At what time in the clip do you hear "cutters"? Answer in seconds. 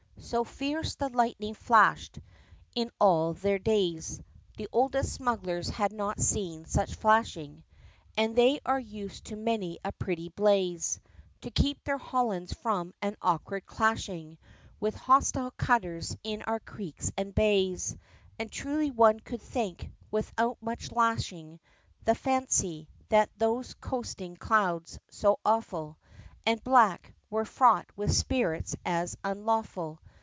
15.57-16.15